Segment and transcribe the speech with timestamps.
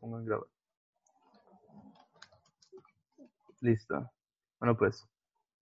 [0.00, 0.46] Grabar.
[3.60, 4.10] Listo.
[4.58, 5.06] Bueno, pues,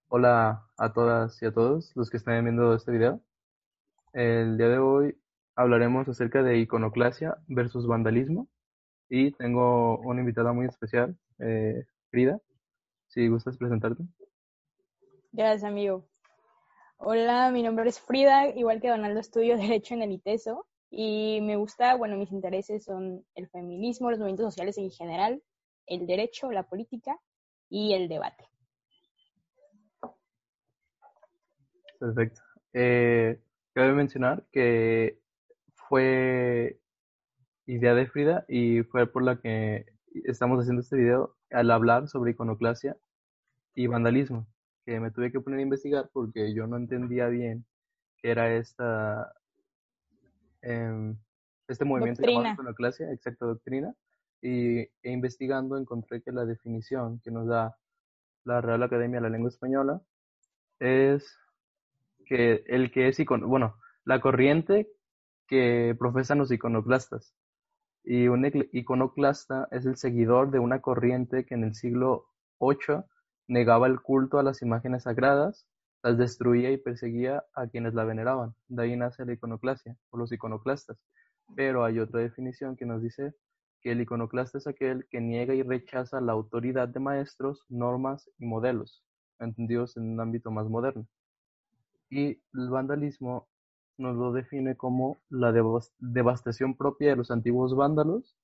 [0.09, 3.21] hola a todas y a todos los que están viendo este video.
[4.15, 5.19] El día de hoy
[5.57, 8.49] hablaremos acerca de iconoclasia versus vandalismo
[9.11, 12.41] y tengo una invitada muy especial, eh, Frida.
[13.09, 14.05] Si gustas presentarte.
[15.33, 16.09] Gracias, amigo.
[16.97, 21.57] Hola, mi nombre es Frida, igual que Donaldo estudio Derecho en el ITESO y me
[21.57, 25.43] gusta, bueno, mis intereses son el feminismo, los movimientos sociales en general,
[25.87, 27.19] el derecho, la política
[27.69, 28.45] y el debate.
[31.99, 32.41] Perfecto.
[32.73, 33.41] Eh,
[33.73, 35.19] cabe mencionar que
[35.75, 36.79] fue
[37.67, 39.87] idea de Frida y fue por la que
[40.25, 42.97] estamos haciendo este video al hablar sobre iconoclasia
[43.75, 44.47] y vandalismo,
[44.87, 47.65] que me tuve que poner a investigar porque yo no entendía bien
[48.19, 49.35] qué era esta
[50.65, 51.17] em,
[51.69, 53.95] este movimiento llamado iconoclasia, exacta doctrina,
[54.43, 57.77] y e investigando encontré que la definición que nos da
[58.45, 60.03] la Real Academia de la Lengua Española
[60.79, 61.39] es
[62.27, 64.89] que el que es icono, bueno, la corriente
[65.47, 67.35] que profesan los iconoclastas.
[68.03, 72.27] Y un iconoclasta es el seguidor de una corriente que en el siglo
[72.61, 73.05] VIII
[73.49, 75.67] negaba el culto a las imágenes sagradas,
[76.05, 78.55] las destruía y perseguía a quienes la veneraban.
[78.69, 80.99] De ahí nace la iconoclasia o los iconoclastas.
[81.57, 83.35] Pero hay otra definición que nos dice
[83.81, 88.47] que el iconoclasta es aquel que niega y rechaza la autoridad de maestros, normas y
[88.47, 89.03] modelos,
[89.41, 91.07] entendidos en un ámbito más moderno.
[92.11, 93.49] Y el vandalismo
[93.99, 98.37] nos lo define como la devas- devastación propia de los antiguos vándalos,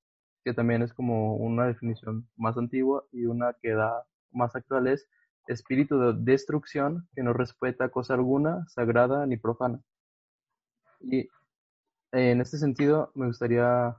[0.45, 5.09] que también es como una definición más antigua y una que da más actual es
[5.47, 9.81] espíritu de destrucción que no respeta cosa alguna, sagrada ni profana.
[11.01, 11.29] Y
[12.13, 13.97] en este sentido me gustaría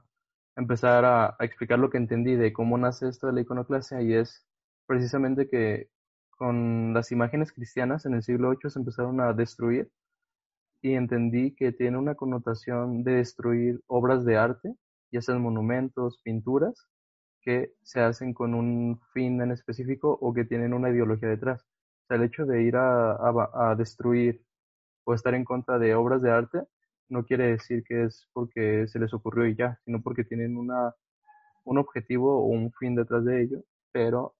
[0.56, 4.46] empezar a, explicar lo que entendí de cómo nace esto de la iconoclasia y es
[4.86, 5.88] precisamente que
[6.30, 9.90] con las imágenes cristianas en el siglo VIII se empezaron a destruir
[10.82, 14.74] y entendí que tiene una connotación de destruir obras de arte,
[15.12, 16.88] ya sean monumentos, pinturas,
[17.42, 21.62] que se hacen con un fin en específico o que tienen una ideología detrás.
[22.04, 24.42] O sea, el hecho de ir a, a- a destruir
[25.04, 26.62] o estar en contra de obras de arte
[27.08, 30.94] no quiere decir que es porque se les ocurrió y ya, sino porque tienen una,
[31.64, 34.34] un objetivo o un fin detrás de ello, pero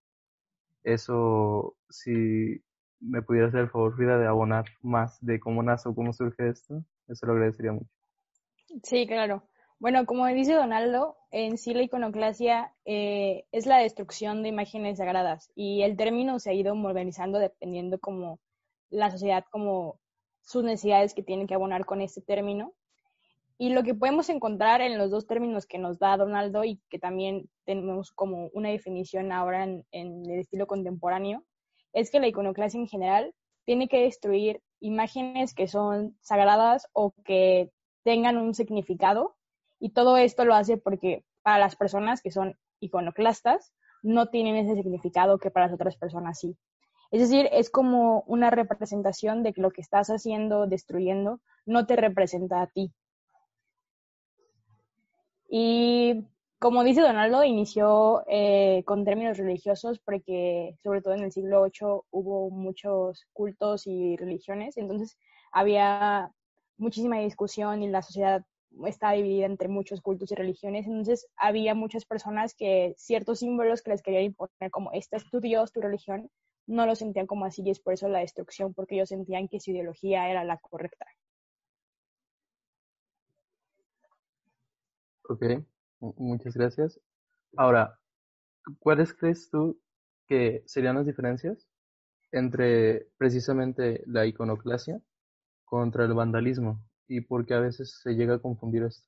[0.83, 2.61] eso, si
[2.99, 6.49] me pudiera hacer el favor, Frida, de abonar más de cómo nace o cómo surge
[6.49, 7.89] esto, eso lo agradecería mucho.
[8.83, 9.43] Sí, claro.
[9.83, 15.51] Bueno, como dice Donaldo, en sí la iconoclasia eh, es la destrucción de imágenes sagradas
[15.55, 18.39] y el término se ha ido modernizando dependiendo como
[18.89, 19.99] la sociedad, como
[20.41, 22.71] sus necesidades que tienen que abonar con este término.
[23.57, 26.97] Y lo que podemos encontrar en los dos términos que nos da Donaldo y que
[26.97, 31.43] también tenemos como una definición ahora en, en el estilo contemporáneo,
[31.91, 37.69] es que la iconoclasia en general tiene que destruir imágenes que son sagradas o que
[38.05, 39.35] tengan un significado
[39.83, 44.75] y todo esto lo hace porque para las personas que son iconoclastas no tienen ese
[44.75, 46.55] significado que para las otras personas sí.
[47.11, 51.97] Es decir, es como una representación de que lo que estás haciendo, destruyendo, no te
[51.97, 52.93] representa a ti.
[55.49, 56.27] Y
[56.59, 62.03] como dice Donaldo, inició eh, con términos religiosos porque sobre todo en el siglo VIII
[62.09, 65.17] hubo muchos cultos y religiones, entonces
[65.51, 66.31] había
[66.77, 68.45] muchísima discusión y la sociedad
[68.87, 73.91] está dividida entre muchos cultos y religiones, entonces había muchas personas que ciertos símbolos que
[73.91, 76.29] les querían imponer como este es tu Dios, tu religión,
[76.67, 79.59] no lo sentían como así y es por eso la destrucción, porque ellos sentían que
[79.59, 81.05] su ideología era la correcta.
[85.29, 85.43] Ok,
[85.99, 86.99] mu- muchas gracias.
[87.57, 87.99] Ahora,
[88.79, 89.79] ¿cuáles crees tú
[90.27, 91.67] que serían las diferencias
[92.31, 95.01] entre precisamente la iconoclasia
[95.65, 99.07] contra el vandalismo y por qué a veces se llega a confundir esto?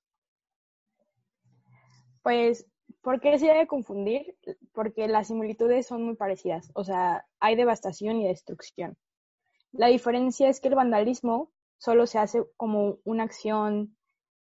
[2.22, 2.66] Pues,
[3.02, 4.36] ¿por qué se debe confundir?
[4.74, 8.98] Porque las similitudes son muy parecidas, o sea, hay devastación y destrucción.
[9.72, 13.96] La diferencia es que el vandalismo solo se hace como una acción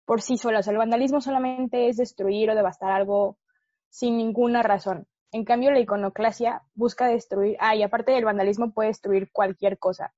[0.04, 0.60] por sí sola.
[0.60, 3.38] O sea, el vandalismo solamente es destruir o devastar algo
[3.88, 5.06] sin ninguna razón.
[5.32, 10.14] En cambio, la iconoclasia busca destruir, ah, y aparte del vandalismo puede destruir cualquier cosa.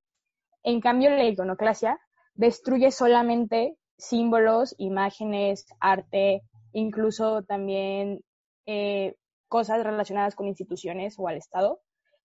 [0.62, 1.98] En cambio, la iconoclasia
[2.38, 6.42] destruye solamente símbolos, imágenes, arte,
[6.72, 8.20] incluso también
[8.64, 9.16] eh,
[9.48, 11.80] cosas relacionadas con instituciones o al Estado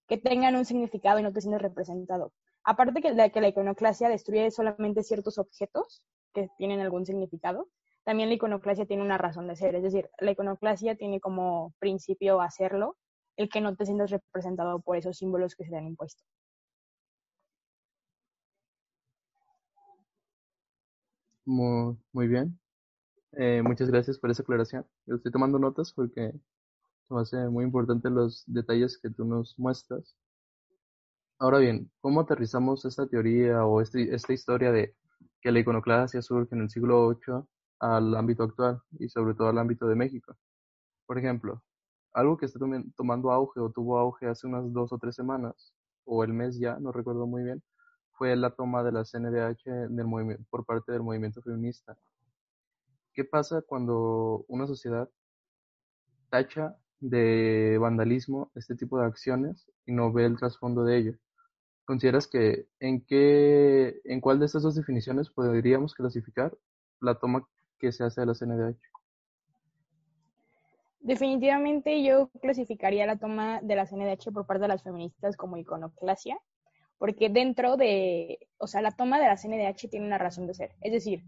[0.07, 2.31] que tengan un significado y no te sientes representado.
[2.63, 7.69] Aparte que, de que la iconoclasia destruye solamente ciertos objetos que tienen algún significado,
[8.03, 9.75] también la iconoclasia tiene una razón de ser.
[9.75, 12.97] Es decir, la iconoclasia tiene como principio hacerlo,
[13.35, 16.23] el que no te sientas representado por esos símbolos que se te han impuesto.
[21.45, 22.59] Muy, muy bien.
[23.33, 24.85] Eh, muchas gracias por esa aclaración.
[25.07, 26.33] Estoy tomando notas porque
[27.09, 30.15] me hace muy importante los detalles que tú nos muestras.
[31.39, 34.95] Ahora bien, ¿cómo aterrizamos esta teoría o este, esta historia de
[35.41, 37.45] que la iconoclasia surge en el siglo VIII
[37.79, 40.35] al ámbito actual y sobre todo al ámbito de México?
[41.07, 41.63] Por ejemplo,
[42.13, 42.59] algo que está
[42.97, 45.73] tomando auge o tuvo auge hace unas dos o tres semanas,
[46.05, 47.63] o el mes ya, no recuerdo muy bien,
[48.13, 51.97] fue la toma de la CNDH del por parte del movimiento feminista.
[53.13, 55.09] ¿Qué pasa cuando una sociedad
[56.29, 61.13] tacha de vandalismo este tipo de acciones y no ve el trasfondo de ello?
[61.85, 66.57] ¿Consideras que en qué, en cuál de estas dos definiciones podríamos clasificar
[67.01, 68.79] la toma que se hace de la CNDH?
[71.01, 76.39] Definitivamente yo clasificaría la toma de la CNDH por parte de las feministas como iconoclasia,
[77.03, 80.71] porque dentro de, o sea, la toma de la CNDH tiene una razón de ser.
[80.79, 81.21] Es decir,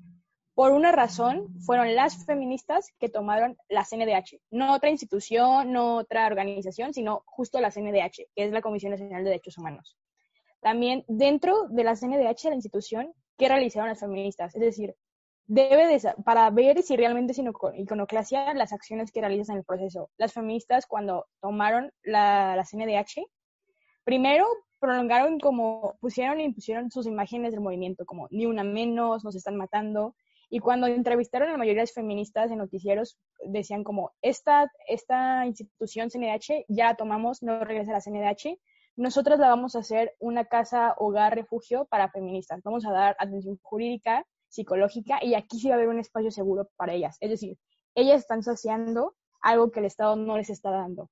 [0.54, 6.27] por una razón fueron las feministas que tomaron la CNDH, no otra institución, no otra
[6.27, 9.98] organización, sino justo la CNDH, que es la Comisión Nacional de Derechos Humanos.
[10.62, 14.56] También dentro de la CNDH, la institución, ¿qué realizaron las feministas?
[14.56, 14.95] Es decir,
[15.45, 17.42] debe de, para ver si realmente es
[17.75, 20.10] iconoclasia las acciones que realizas en el proceso.
[20.16, 23.28] Las feministas cuando tomaron la, la CNDH,
[24.06, 24.48] primero
[24.85, 29.55] prolongaron como pusieron y impusieron sus imágenes del movimiento, como ni una menos, nos están
[29.55, 30.15] matando.
[30.49, 33.17] Y cuando entrevistaron a la mayoría de feministas en noticieros,
[33.47, 38.59] decían como, esta, esta institución CNDH ya la tomamos, no regresa a la CNDH,
[38.95, 42.61] nosotras la vamos a hacer una casa, hogar, refugio para feministas.
[42.63, 46.69] Vamos a dar atención jurídica, psicológica y aquí sí va a haber un espacio seguro
[46.77, 47.17] para ellas.
[47.19, 47.57] Es decir,
[47.95, 51.09] ellas están saciando algo que el Estado no les está dando.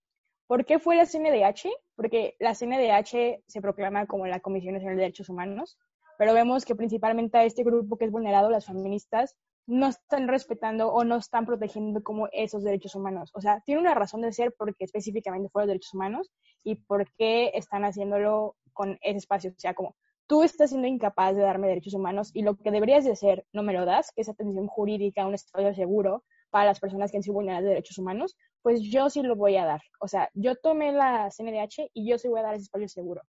[0.47, 1.69] ¿Por qué fue la CNDH?
[1.95, 5.77] Porque la CNDH se proclama como la Comisión Nacional de Derechos Humanos,
[6.17, 9.35] pero vemos que principalmente a este grupo que es vulnerado, las feministas,
[9.65, 13.31] no están respetando o no están protegiendo como esos derechos humanos.
[13.33, 16.31] O sea, tiene una razón de ser porque específicamente fue los derechos humanos
[16.63, 19.51] y por qué están haciéndolo con ese espacio.
[19.51, 19.95] O sea, como
[20.27, 23.63] tú estás siendo incapaz de darme derechos humanos y lo que deberías de hacer no
[23.63, 27.23] me lo das, que es atención jurídica, un espacio seguro para las personas que han
[27.23, 29.81] sido vulneradas de derechos humanos, pues yo sí lo voy a dar.
[29.99, 33.23] O sea, yo tomé la CNDH y yo sí voy a dar ese espacio seguro.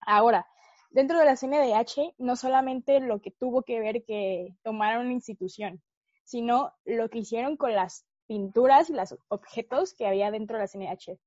[0.00, 0.46] Ahora,
[0.90, 5.82] dentro de la CNDH, no solamente lo que tuvo que ver que tomaron una institución,
[6.24, 10.68] sino lo que hicieron con las pinturas y los objetos que había dentro de la
[10.68, 11.18] CNDH.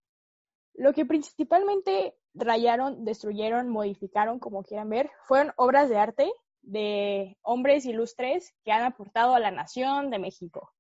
[0.74, 6.32] Lo que principalmente rayaron, destruyeron, modificaron, como quieran ver, fueron obras de arte
[6.64, 10.74] de hombres ilustres que han aportado a la nación de México.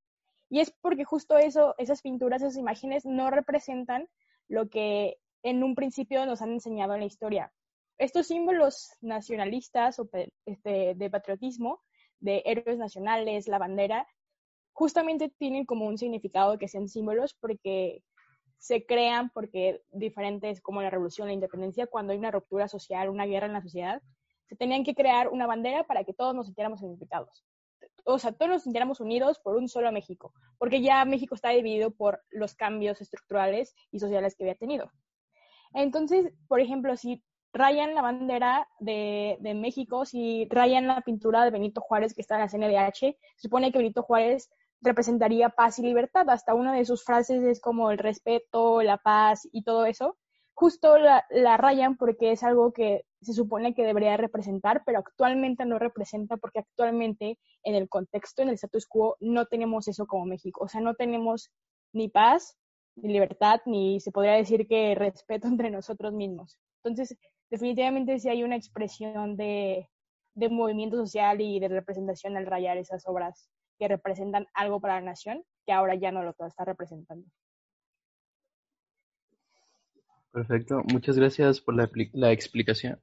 [0.51, 4.09] Y es porque justo eso, esas pinturas, esas imágenes no representan
[4.49, 7.54] lo que en un principio nos han enseñado en la historia.
[7.97, 10.09] Estos símbolos nacionalistas o
[10.45, 11.81] este, de patriotismo,
[12.19, 14.06] de héroes nacionales, la bandera,
[14.73, 18.04] justamente tienen como un significado que sean símbolos porque
[18.57, 23.25] se crean porque diferentes como la revolución, la independencia, cuando hay una ruptura social, una
[23.25, 24.02] guerra en la sociedad,
[24.49, 27.45] se tenían que crear una bandera para que todos nos sintiéramos identificados.
[28.05, 31.91] O sea, todos nos sintiéramos unidos por un solo México, porque ya México está dividido
[31.91, 34.91] por los cambios estructurales y sociales que había tenido.
[35.73, 41.81] Entonces, por ejemplo, si rayan la bandera de, México, si rayan la pintura de Benito
[41.81, 44.49] Juárez que está en la CNDH, se supone que Benito Juárez
[44.81, 46.29] representaría paz y libertad.
[46.29, 50.17] Hasta una de sus frases es como el respeto, la paz y todo eso.
[50.53, 55.66] Justo la, la, rayan porque es algo que se supone que debería representar, pero actualmente
[55.66, 60.25] no representa porque actualmente en el contexto, en el status quo, no tenemos eso como
[60.25, 60.66] México.
[60.66, 61.51] O sea, no tenemos
[61.94, 62.57] ni paz,
[62.95, 66.57] ni libertad, ni se podría decir que respeto entre nosotros mismos.
[66.83, 67.18] Entonces,
[67.49, 69.87] definitivamente sí hay una expresión de,
[70.35, 75.01] de movimiento social y de representación al rayar esas obras que representan algo para la
[75.01, 77.28] nación, que ahora ya no lo está representando.
[80.33, 83.00] Perfecto, muchas gracias por la, la explicación.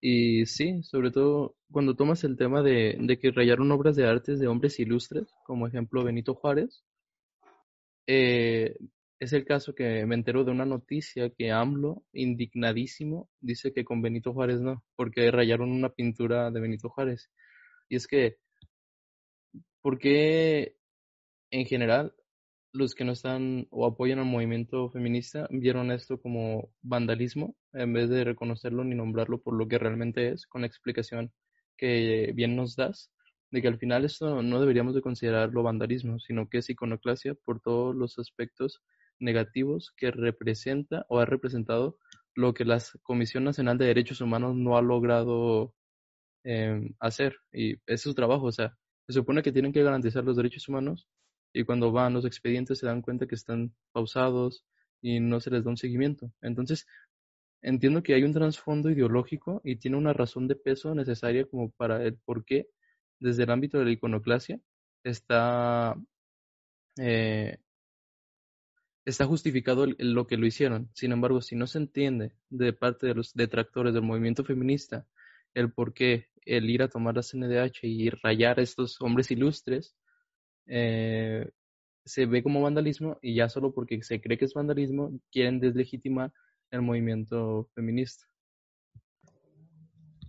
[0.00, 4.38] Y sí, sobre todo cuando tomas el tema de, de que rayaron obras de artes
[4.40, 6.84] de hombres ilustres, como ejemplo Benito Juárez,
[8.06, 8.76] eh,
[9.20, 14.00] es el caso que me entero de una noticia que AMLO, indignadísimo, dice que con
[14.02, 17.30] Benito Juárez no, porque rayaron una pintura de Benito Juárez.
[17.88, 18.38] Y es que,
[19.82, 20.76] ¿por qué
[21.50, 22.14] en general
[22.72, 28.10] los que no están o apoyan al movimiento feminista vieron esto como vandalismo en vez
[28.10, 31.32] de reconocerlo ni nombrarlo por lo que realmente es, con la explicación
[31.76, 33.10] que bien nos das,
[33.50, 37.60] de que al final esto no deberíamos de considerarlo vandalismo, sino que es iconoclasia por
[37.60, 38.82] todos los aspectos
[39.20, 41.98] negativos que representa o ha representado
[42.34, 45.74] lo que la Comisión Nacional de Derechos Humanos no ha logrado
[46.44, 47.36] eh, hacer.
[47.52, 51.08] Y es su trabajo, o sea, se supone que tienen que garantizar los derechos humanos
[51.52, 54.64] y cuando van los expedientes se dan cuenta que están pausados
[55.00, 56.32] y no se les da un seguimiento.
[56.42, 56.86] Entonces,
[57.62, 62.02] entiendo que hay un trasfondo ideológico y tiene una razón de peso necesaria como para
[62.04, 62.68] el por qué
[63.20, 64.60] desde el ámbito de la iconoclasia
[65.04, 65.96] está
[66.98, 67.58] eh,
[69.04, 70.90] está justificado lo que lo hicieron.
[70.92, 75.06] Sin embargo, si no se entiende de parte de los detractores del movimiento feminista
[75.54, 79.96] el por qué el ir a tomar la CNDH y rayar a estos hombres ilustres,
[80.68, 81.50] eh,
[82.04, 86.32] se ve como vandalismo y ya solo porque se cree que es vandalismo quieren deslegitimar
[86.70, 88.26] el movimiento feminista.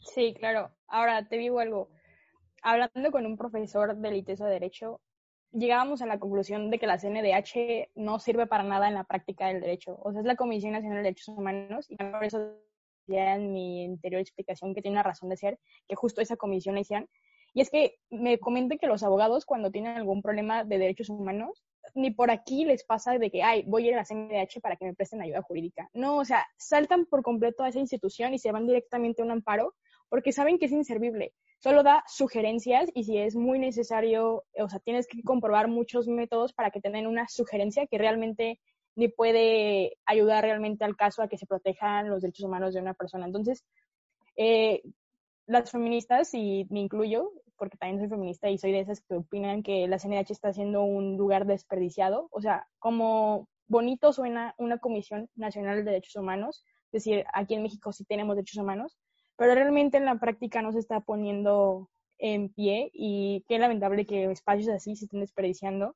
[0.02, 0.72] Sí, claro.
[0.88, 1.90] Ahora te digo algo.
[2.62, 5.02] Hablando con un profesor del ITESO de Derecho,
[5.52, 9.48] llegábamos a la conclusión de que la CNDH no sirve para nada en la práctica
[9.48, 9.98] del derecho.
[10.02, 12.56] O sea, es la Comisión Nacional de Derechos Humanos y por eso
[13.08, 16.76] ya en mi anterior explicación que tiene una razón de ser que justo esa comisión
[16.76, 17.10] la hicieran.
[17.54, 21.64] Y es que me comentan que los abogados cuando tienen algún problema de derechos humanos,
[21.96, 24.76] ni por aquí les pasa de que, ay, voy a ir a la CNDH para
[24.76, 25.90] que me presten ayuda jurídica.
[25.94, 29.32] No, o sea, saltan por completo a esa institución y se van directamente a un
[29.32, 29.76] amparo
[30.10, 34.80] porque saben que es inservible solo da sugerencias y si es muy necesario, o sea,
[34.80, 38.60] tienes que comprobar muchos métodos para que tengan una sugerencia que realmente
[38.96, 42.94] ni puede ayudar realmente al caso a que se protejan los derechos humanos de una
[42.94, 43.26] persona.
[43.26, 43.66] Entonces,
[44.36, 44.82] eh,
[45.50, 49.64] las feministas, y me incluyo, porque también soy feminista y soy de esas que opinan
[49.64, 55.28] que la CNH está siendo un lugar desperdiciado, o sea, como bonito suena una Comisión
[55.36, 58.98] Nacional de Derechos Humanos, es decir, aquí en México sí tenemos derechos humanos,
[59.38, 61.90] pero realmente en la práctica no se está poniendo
[62.20, 65.96] en pie y qué lamentable que espacios así se estén desperdiciando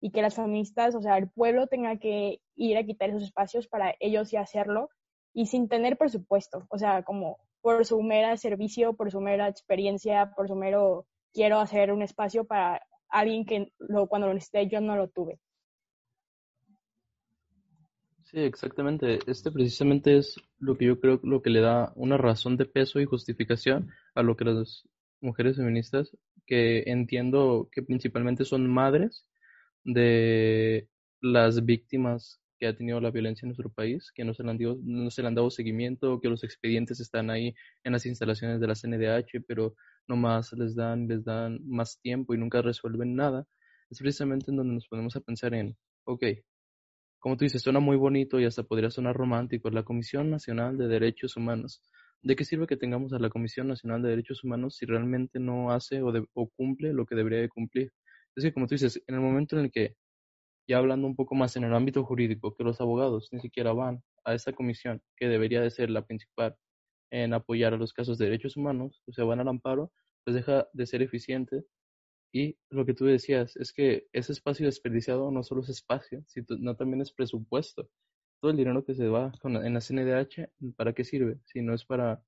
[0.00, 3.68] y que las feministas, o sea, el pueblo tenga que ir a quitar esos espacios
[3.68, 4.90] para ellos y hacerlo
[5.32, 10.32] y sin tener presupuesto, o sea, como por su mera servicio, por su mera experiencia,
[10.36, 14.80] por su mero quiero hacer un espacio para alguien que lo, cuando lo necesité yo
[14.80, 15.38] no lo tuve.
[18.24, 19.20] Sí, exactamente.
[19.26, 23.00] Este precisamente es lo que yo creo lo que le da una razón de peso
[23.00, 24.86] y justificación a lo que las
[25.20, 26.14] mujeres feministas,
[26.46, 29.26] que entiendo que principalmente son madres
[29.82, 30.88] de
[31.20, 34.58] las víctimas que ha tenido la violencia en nuestro país, que no se le han,
[34.82, 38.66] no se le han dado seguimiento, que los expedientes están ahí en las instalaciones de
[38.66, 39.74] la CNDH, pero
[40.06, 43.46] nomás les dan, les dan más tiempo y nunca resuelven nada.
[43.90, 46.24] Es precisamente en donde nos ponemos a pensar en, ok,
[47.18, 50.86] como tú dices, suena muy bonito y hasta podría sonar romántico, la Comisión Nacional de
[50.86, 51.82] Derechos Humanos.
[52.22, 55.70] ¿De qué sirve que tengamos a la Comisión Nacional de Derechos Humanos si realmente no
[55.72, 57.92] hace o, cumple lo que debería de cumplir?
[58.36, 59.96] Es que, como tú dices, en el momento en el que,
[60.68, 64.02] ya hablando un poco más en el ámbito jurídico, que los abogados ni siquiera van
[64.24, 66.56] a esta comisión, que debería de ser la principal
[67.10, 69.92] en apoyar a los casos de derechos humanos, o sea, van al amparo,
[70.24, 71.64] pues deja de ser eficiente
[72.32, 76.76] y lo que tú decías es que ese espacio desperdiciado no solo es espacio, sino
[76.76, 77.88] también es presupuesto.
[78.40, 81.40] Todo el dinero que se va en la CNDH, ¿para qué sirve?
[81.46, 82.22] Si no es para,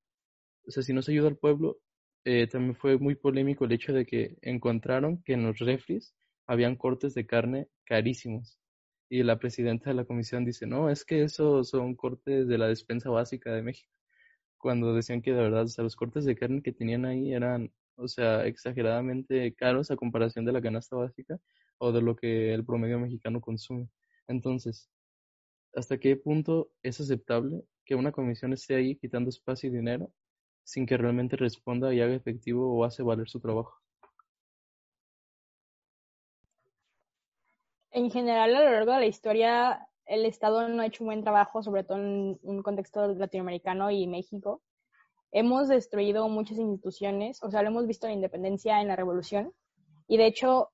[0.66, 1.80] o sea, si no se ayuda al pueblo,
[2.25, 6.14] eh, también fue muy polémico el hecho de que encontraron que en los refris
[6.50, 8.59] habían cortes de carne carísimos.
[9.09, 12.69] Y la presidenta de la comisión dice, no, es que esos son cortes de la
[12.69, 13.90] despensa básica de México.
[14.59, 17.73] Cuando decían que de verdad, o sea, los cortes de carne que tenían ahí eran
[17.97, 21.38] o sea, exageradamente caros a comparación de la canasta básica
[21.78, 23.88] o de lo que el promedio mexicano consume.
[24.28, 24.90] Entonces,
[25.75, 30.12] ¿hasta qué punto es aceptable que una comisión esté ahí quitando espacio y dinero
[30.64, 33.80] sin que realmente responda y haga efectivo o hace valer su trabajo?
[37.92, 41.23] En general, a lo largo de la historia, el Estado no ha hecho un buen
[41.23, 44.62] trabajo, sobre todo en un contexto latinoamericano y México,
[45.32, 49.52] hemos destruido muchas instituciones, o sea, lo hemos visto en la independencia, en la revolución,
[50.06, 50.70] y de hecho,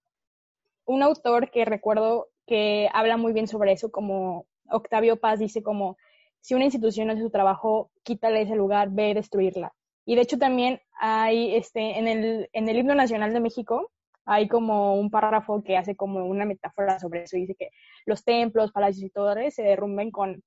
[0.85, 5.97] un autor que recuerdo que habla muy bien sobre eso, como Octavio Paz dice como,
[6.41, 9.75] si una institución hace su trabajo, quítale ese lugar, ve destruirla.
[10.05, 13.91] Y de hecho también hay, este, en el, en el himno nacional de México,
[14.27, 17.37] hay como un párrafo que hace como una metáfora sobre eso.
[17.37, 17.71] Dice que
[18.05, 20.43] los templos, palacios y torres se derrumben con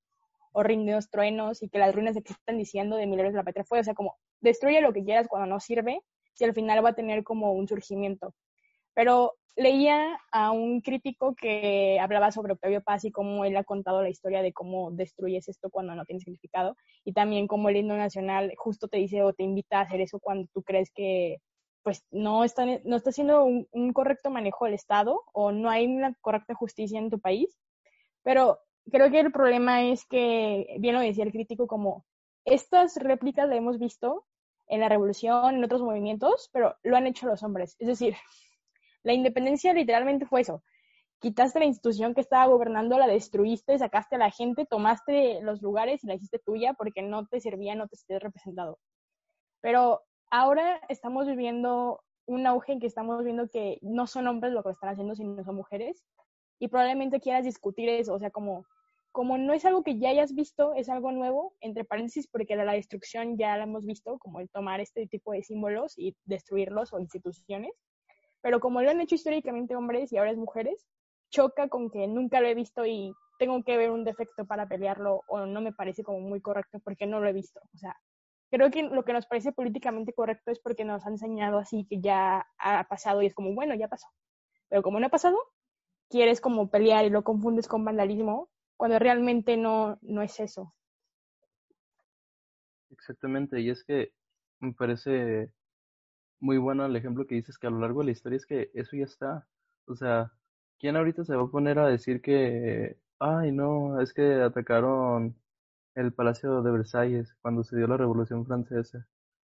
[0.52, 3.80] horrendos truenos y que las ruinas existan diciendo de milagros de la patria fue.
[3.80, 6.02] O sea, como destruye lo que quieras cuando no sirve,
[6.34, 8.34] si al final va a tener como un surgimiento.
[8.94, 14.02] Pero leía a un crítico que hablaba sobre Octavio Paz y cómo él ha contado
[14.02, 17.96] la historia de cómo destruyes esto cuando no tiene significado y también cómo el himno
[17.98, 21.38] nacional justo te dice o te invita a hacer eso cuando tú crees que
[21.84, 25.88] pues no está, no está haciendo un, un correcto manejo del Estado o no hay
[25.88, 27.58] una correcta justicia en tu país.
[28.24, 28.60] Pero
[28.90, 32.06] creo que el problema es que, bien lo decía el crítico, como
[32.46, 34.26] estas réplicas las hemos visto
[34.68, 37.76] en la revolución, en otros movimientos, pero lo han hecho los hombres.
[37.80, 38.16] Es decir,
[39.04, 40.64] la independencia literalmente fue eso.
[41.20, 46.04] Quitaste la institución que estaba gobernando, la destruiste, sacaste a la gente, tomaste los lugares
[46.04, 48.80] y la hiciste tuya porque no te servía, no te estés representado.
[49.60, 54.64] Pero ahora estamos viviendo un auge en que estamos viendo que no son hombres lo
[54.64, 56.06] que están haciendo, sino son mujeres.
[56.60, 58.66] Y probablemente quieras discutir eso, o sea, como,
[59.12, 62.66] como no es algo que ya hayas visto, es algo nuevo, entre paréntesis, porque la,
[62.66, 66.94] la destrucción ya la hemos visto, como el tomar este tipo de símbolos y destruirlos
[66.94, 67.74] o instituciones
[68.42, 70.88] pero como lo han hecho históricamente hombres y ahora es mujeres,
[71.30, 75.24] choca con que nunca lo he visto y tengo que ver un defecto para pelearlo
[75.28, 77.60] o no me parece como muy correcto porque no lo he visto.
[77.74, 77.96] O sea,
[78.50, 82.02] creo que lo que nos parece políticamente correcto es porque nos han enseñado así que
[82.02, 84.08] ya ha pasado y es como, bueno, ya pasó.
[84.70, 85.38] Pero como no ha pasado,
[86.10, 90.74] quieres como pelear y lo confundes con vandalismo cuando realmente no, no es eso.
[92.92, 94.14] Exactamente, y es que
[94.60, 95.52] me parece
[96.40, 98.72] muy bueno el ejemplo que dices que a lo largo de la historia es que
[98.74, 99.48] eso ya está.
[99.86, 100.32] O sea,
[100.80, 105.36] ¿quién ahorita se va a poner a decir que, ay, no, es que atacaron
[106.00, 109.06] el Palacio de Versalles cuando se dio la Revolución Francesa?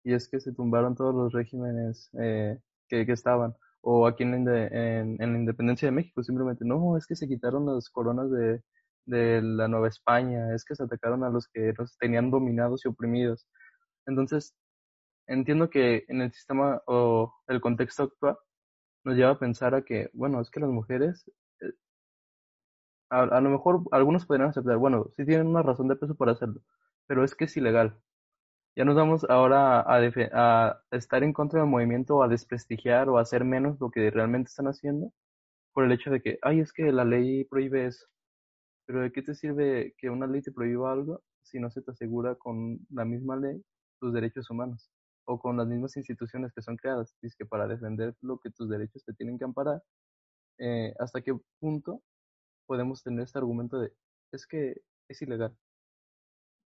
[0.03, 3.55] Y es que se tumbaron todos los regímenes eh, que, que estaban.
[3.81, 7.65] O aquí en, en, en la Independencia de México, simplemente, no, es que se quitaron
[7.65, 8.61] las coronas de,
[9.05, 12.89] de la Nueva España, es que se atacaron a los que los tenían dominados y
[12.89, 13.47] oprimidos.
[14.05, 14.55] Entonces,
[15.27, 18.37] entiendo que en el sistema o el contexto actual
[19.03, 21.31] nos lleva a pensar a que, bueno, es que las mujeres,
[23.09, 26.61] a, lo mejor algunos podrían aceptar, bueno, sí tienen una razón de peso para hacerlo,
[27.07, 27.97] pero es que es ilegal.
[28.75, 33.43] Ya nos vamos ahora a, estar en contra del movimiento a desprestigiar o a hacer
[33.43, 35.11] menos lo que realmente están haciendo
[35.73, 38.05] por el hecho de que, ay, es que la ley prohíbe eso.
[38.85, 41.91] Pero ¿de qué te sirve que una ley te prohíba algo si no se te
[41.91, 43.63] asegura con la misma ley
[43.99, 44.91] tus derechos humanos?
[45.27, 48.69] o con las mismas instituciones que son creadas, es que para defender lo que tus
[48.69, 49.83] derechos te tienen que amparar,
[50.57, 52.01] eh, ¿hasta qué punto
[52.67, 53.93] podemos tener este argumento de
[54.31, 55.57] es que es ilegal?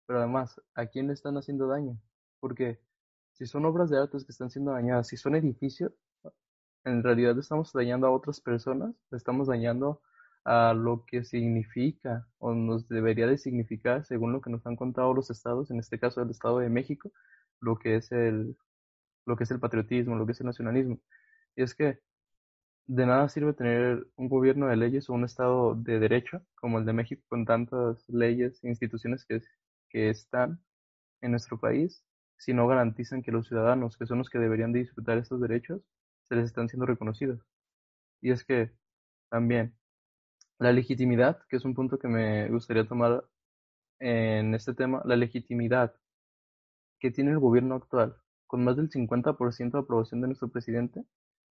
[0.06, 2.00] Pero además, ¿a quién le están haciendo daño?
[2.40, 2.80] Porque
[3.34, 5.92] si son obras de arte que están siendo dañadas, si son edificios,
[6.86, 10.02] en realidad estamos dañando a otras personas, estamos dañando
[10.46, 15.14] a lo que significa o nos debería de significar, según lo que nos han contado
[15.14, 17.12] los estados, en este caso el Estado de México,
[17.60, 18.58] lo que es el,
[19.26, 21.00] lo que es el patriotismo, lo que es el nacionalismo.
[21.56, 22.00] Y es que
[22.88, 26.86] de nada sirve tener un gobierno de leyes o un estado de derecho como el
[26.86, 29.42] de México con tantas leyes e instituciones que,
[29.90, 30.62] que están
[31.22, 32.04] en nuestro país
[32.38, 35.82] si no garantizan que los ciudadanos, que son los que deberían de disfrutar estos derechos,
[36.24, 37.42] se les están siendo reconocidos.
[38.22, 38.72] Y es que
[39.30, 39.76] también
[40.60, 43.26] la legitimidad, que es un punto que me gustaría tomar
[44.00, 45.96] en este tema, la legitimidad
[47.00, 48.16] que tiene el gobierno actual,
[48.48, 51.06] con más del 50% de aprobación de nuestro presidente,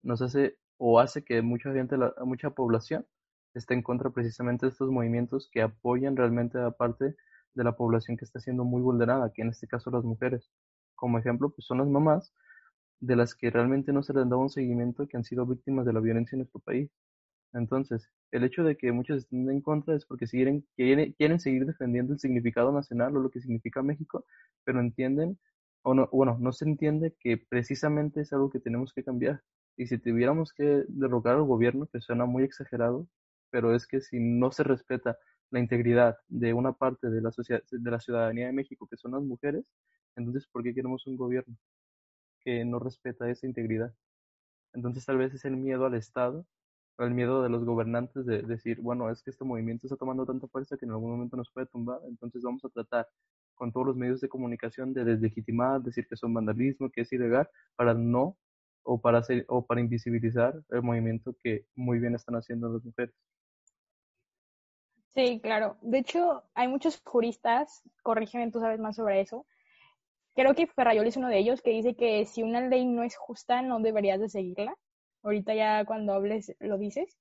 [0.02, 3.06] nos hace o hace que mucha gente, la, mucha población
[3.54, 7.14] esté en contra precisamente de estos movimientos que apoyan realmente a parte
[7.54, 10.50] de la población que está siendo muy vulnerada, que en este caso las mujeres.
[10.96, 12.34] Como ejemplo, pues son las mamás
[12.98, 15.92] de las que realmente no se les da un seguimiento que han sido víctimas de
[15.92, 16.90] la violencia en nuestro país.
[17.52, 22.14] Entonces, el hecho de que muchos estén en contra es porque quieren, quieren seguir defendiendo
[22.14, 24.24] el significado nacional o lo que significa México,
[24.64, 25.38] pero entienden,
[25.82, 29.42] o no, bueno, no se entiende que precisamente es algo que tenemos que cambiar.
[29.76, 33.08] Y si tuviéramos que derrocar al gobierno, que suena muy exagerado,
[33.50, 35.18] pero es que si no se respeta
[35.50, 39.12] la integridad de una parte de la, sociedad, de la ciudadanía de México, que son
[39.12, 39.64] las mujeres,
[40.16, 41.56] entonces ¿por qué queremos un gobierno
[42.40, 43.94] que no respeta esa integridad?
[44.74, 46.46] Entonces tal vez es el miedo al Estado
[46.98, 50.46] el miedo de los gobernantes de decir, bueno, es que este movimiento está tomando tanta
[50.48, 53.08] fuerza que en algún momento nos puede tumbar, entonces vamos a tratar
[53.54, 57.48] con todos los medios de comunicación de deslegitimar, decir que son vandalismo, que es ilegal,
[57.76, 58.36] para no
[58.82, 63.14] o para hacer, o para invisibilizar el movimiento que muy bien están haciendo las mujeres.
[65.14, 65.76] Sí, claro.
[65.82, 69.46] De hecho, hay muchos juristas, corrígeme, tú sabes más sobre eso,
[70.34, 73.16] creo que Ferrayoli es uno de ellos que dice que si una ley no es
[73.16, 74.74] justa, no deberías de seguirla.
[75.22, 77.18] Ahorita ya cuando hables lo dices.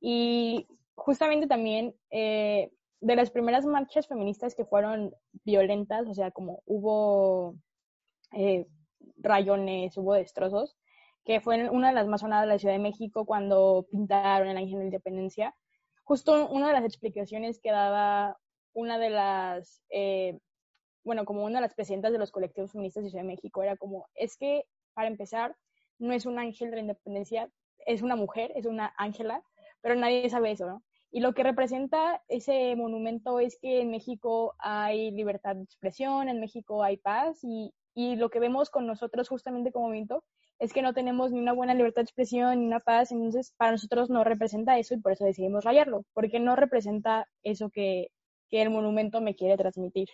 [0.00, 2.70] Y justamente también eh,
[3.00, 7.56] de las primeras marchas feministas que fueron violentas, o sea, como hubo
[8.32, 8.66] eh,
[9.16, 10.76] rayones, hubo destrozos,
[11.24, 14.56] que fue una de las más sonadas de la Ciudad de México cuando pintaron el
[14.56, 15.54] Ángel de la Independencia.
[16.04, 18.38] Justo una de las explicaciones que daba
[18.72, 20.38] una de las, eh,
[21.04, 23.76] bueno, como una de las presidentas de los colectivos feministas de Ciudad de México era
[23.76, 25.56] como, es que, para empezar,
[25.98, 27.50] no es un ángel de la independencia,
[27.86, 29.42] es una mujer, es una ángela,
[29.80, 30.82] pero nadie sabe eso, ¿no?
[31.12, 36.40] Y lo que representa ese monumento es que en México hay libertad de expresión, en
[36.40, 40.24] México hay paz y, y lo que vemos con nosotros justamente como movimiento
[40.58, 43.72] es que no tenemos ni una buena libertad de expresión ni una paz, entonces para
[43.72, 48.08] nosotros no representa eso y por eso decidimos rayarlo, porque no representa eso que,
[48.48, 50.08] que el monumento me quiere transmitir.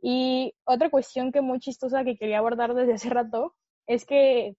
[0.00, 3.54] Y otra cuestión que muy chistosa que quería abordar desde hace rato
[3.86, 4.56] es que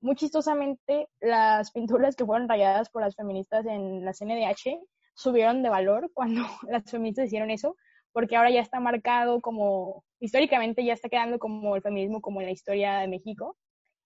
[0.00, 4.78] muy chistosamente las pinturas que fueron rayadas por las feministas en la CNDH
[5.14, 7.76] subieron de valor cuando las feministas hicieron eso,
[8.12, 12.46] porque ahora ya está marcado como, históricamente ya está quedando como el feminismo como en
[12.46, 13.56] la historia de México,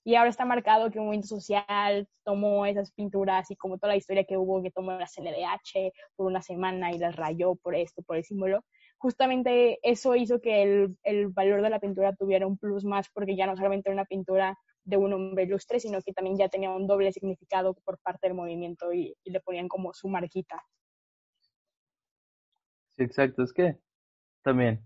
[0.07, 3.97] y ahora está marcado que un movimiento social tomó esas pinturas y como toda la
[3.97, 8.03] historia que hubo que tomó la CNDH por una semana y las rayó por esto,
[8.03, 8.65] por el símbolo,
[8.99, 13.35] justamente eso hizo que el, el valor de la pintura tuviera un plus más porque
[13.35, 16.71] ya no solamente era una pintura de un hombre ilustre, sino que también ya tenía
[16.71, 20.63] un doble significado por parte del movimiento y, le ponían como su marquita.
[22.97, 23.43] Sí, exacto.
[23.43, 23.79] Es que
[24.43, 24.85] también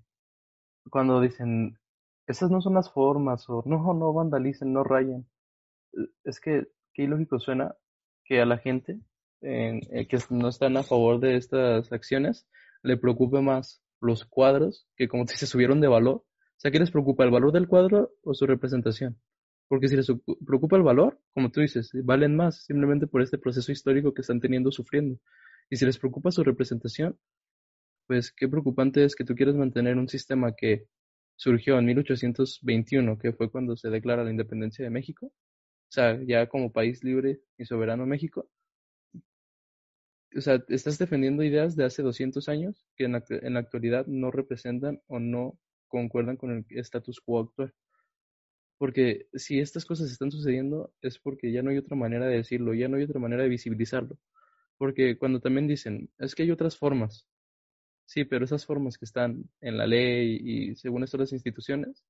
[0.90, 1.78] cuando dicen,
[2.26, 5.26] esas no son las formas, o no, no vandalicen, no rayen,
[6.24, 7.74] es que qué ilógico suena
[8.24, 9.00] que a la gente
[9.40, 12.46] eh, que no están a favor de estas acciones
[12.82, 16.16] le preocupe más los cuadros que como te se subieron de valor.
[16.16, 17.24] O sea, ¿qué les preocupa?
[17.24, 19.18] ¿El valor del cuadro o su representación?
[19.68, 20.10] Porque si les
[20.44, 24.40] preocupa el valor, como tú dices, valen más simplemente por este proceso histórico que están
[24.40, 25.20] teniendo sufriendo.
[25.70, 27.18] Y si les preocupa su representación,
[28.08, 30.88] pues qué preocupante es que tú quieras mantener un sistema que
[31.36, 35.32] surgió en 1821, que fue cuando se declara la independencia de México, o
[35.90, 38.50] sea, ya como país libre y soberano México.
[40.36, 44.06] O sea, estás defendiendo ideas de hace 200 años que en la, en la actualidad
[44.06, 47.74] no representan o no concuerdan con el status quo actual.
[48.78, 52.74] Porque si estas cosas están sucediendo es porque ya no hay otra manera de decirlo,
[52.74, 54.18] ya no hay otra manera de visibilizarlo.
[54.78, 57.26] Porque cuando también dicen, es que hay otras formas.
[58.08, 62.02] Sí, pero esas formas que están en la ley y según estas las instituciones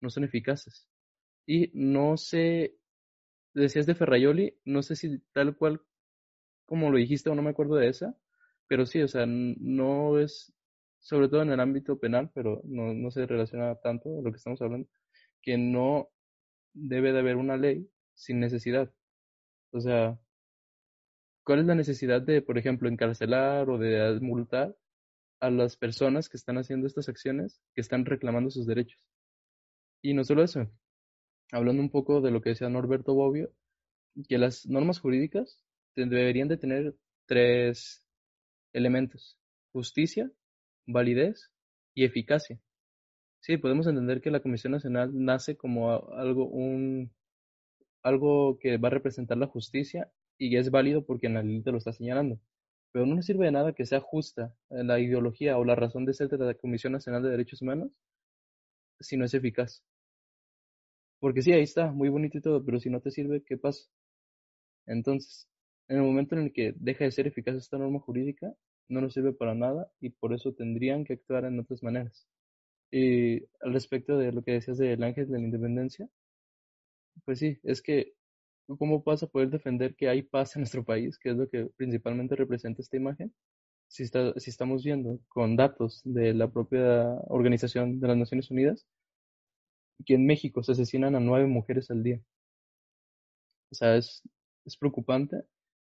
[0.00, 0.86] no son eficaces.
[1.46, 2.76] Y no sé,
[3.54, 5.80] decías de Ferrayoli, no sé si tal cual
[6.66, 8.14] como lo dijiste o no me acuerdo de esa,
[8.66, 10.52] pero sí, o sea, no es,
[11.00, 14.60] sobre todo en el ámbito penal, pero no, no se relaciona tanto lo que estamos
[14.60, 14.88] hablando
[15.42, 16.10] que no
[16.74, 18.92] debe de haber una ley sin necesidad.
[19.72, 20.18] O sea,
[21.44, 24.76] ¿cuál es la necesidad de, por ejemplo, encarcelar o de multar
[25.40, 29.00] a las personas que están haciendo estas acciones, que están reclamando sus derechos?
[30.02, 30.70] Y no solo eso,
[31.52, 33.52] hablando un poco de lo que decía Norberto Bobbio,
[34.28, 35.62] que las normas jurídicas
[35.94, 36.94] deberían de tener
[37.26, 38.04] tres
[38.72, 39.38] elementos,
[39.72, 40.30] justicia,
[40.86, 41.50] validez
[41.94, 42.60] y eficacia.
[43.40, 47.12] Sí, podemos entender que la Comisión Nacional nace como algo, un,
[48.02, 51.72] algo que va a representar la justicia y es válido porque en la ley te
[51.72, 52.40] lo está señalando.
[52.92, 56.14] Pero no le sirve de nada que sea justa la ideología o la razón de
[56.14, 57.90] ser de la Comisión Nacional de Derechos Humanos
[59.00, 59.82] si no es eficaz.
[61.20, 63.88] Porque sí, ahí está, muy bonito y todo, pero si no te sirve, ¿qué pasa?
[64.86, 65.48] Entonces,
[65.88, 68.52] en el momento en el que deja de ser eficaz esta norma jurídica,
[68.88, 72.26] no nos sirve para nada y por eso tendrían que actuar en otras maneras.
[72.90, 76.08] Y al respecto de lo que decías del ángel de la independencia,
[77.24, 78.14] pues sí, es que
[78.76, 81.66] ¿cómo vas a poder defender que hay paz en nuestro país, que es lo que
[81.76, 83.32] principalmente representa esta imagen?
[83.88, 88.86] Si, está, si estamos viendo con datos de la propia Organización de las Naciones Unidas,
[90.04, 92.20] que en México se asesinan a nueve mujeres al día.
[93.70, 94.22] O sea, es,
[94.64, 95.42] es preocupante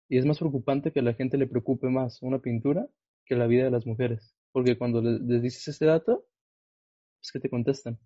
[0.08, 2.86] y es más preocupante que a la gente le preocupe más una pintura
[3.24, 4.34] que la vida de las mujeres.
[4.52, 6.26] Porque cuando les dices este dato,
[7.32, 7.98] que te contestan.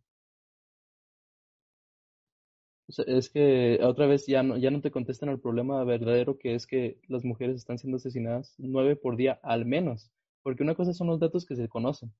[3.06, 6.66] Es que otra vez ya no, ya no te contestan el problema verdadero que es
[6.66, 10.10] que las mujeres están siendo asesinadas nueve por día al menos.
[10.42, 12.12] Porque una cosa son los datos que se conocen,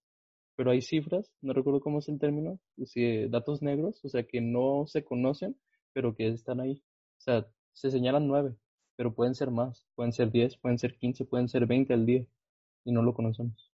[0.56, 4.40] pero hay cifras, no recuerdo cómo es el término, si, datos negros, o sea, que
[4.40, 5.56] no se conocen,
[5.92, 6.83] pero que están ahí.
[7.18, 8.54] O sea, se señalan nueve,
[8.96, 12.26] pero pueden ser más, pueden ser diez, pueden ser quince, pueden ser veinte al día,
[12.85, 13.72] y no lo conocemos.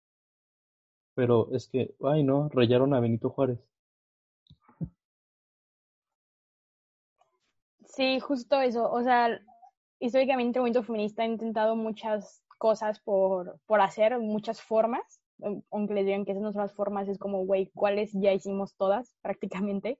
[1.14, 3.58] Pero es que, ay no, rayaron a Benito Juárez.
[7.96, 8.90] Sí, justo eso.
[8.92, 9.40] O sea,
[10.00, 15.22] históricamente el movimiento feminista ha intentado muchas cosas por, por hacer, muchas formas,
[15.70, 18.76] aunque les digan que esas no son las formas, es como, güey, ¿cuáles ya hicimos
[18.76, 19.98] todas prácticamente?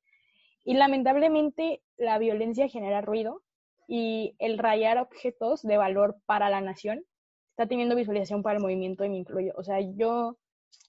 [0.63, 3.43] Y lamentablemente la violencia genera ruido
[3.89, 7.03] y el rayar objetos de valor para la nación
[7.51, 9.55] está teniendo visualización para el movimiento y me incluyo.
[9.57, 10.37] O sea, yo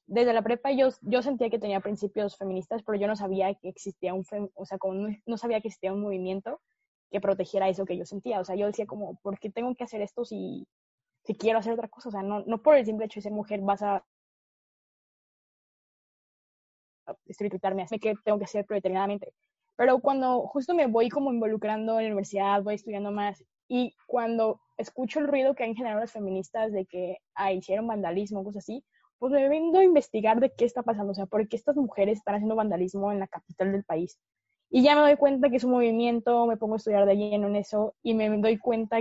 [0.08, 3.70] desde la prepa yo, yo sentía que tenía principios feministas, pero yo no sabía que
[3.70, 6.60] existía un, o sea, como no, sabía que existía un movimiento
[7.12, 8.40] que protegiera eso que yo sentía.
[8.40, 10.68] O sea, yo decía como, ¿por qué tengo que hacer esto si,
[11.24, 12.10] si quiero hacer otra cosa?
[12.10, 14.04] O sea, no, no por el simple hecho de ser mujer vas a
[17.26, 19.34] estereotiparme, así que tengo que hacer predeterminadamente.
[19.76, 24.60] Pero cuando justo me voy como involucrando en la universidad, voy estudiando más y cuando
[24.78, 28.84] escucho el ruido que han generado las feministas de que ah, hicieron vandalismo, cosas así,
[29.20, 32.20] pues me vengo a investigar de qué está pasando, o sea, por qué estas mujeres
[32.20, 34.20] están haciendo vandalismo en la capital del país.
[34.70, 37.48] Y ya me doy cuenta que es un movimiento, me pongo a estudiar de lleno
[37.48, 39.00] en eso y me doy cuenta